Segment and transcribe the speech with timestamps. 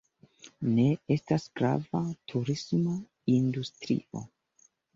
[0.77, 2.01] Ne estas grava
[2.33, 2.99] turisma
[3.37, 4.27] industrio.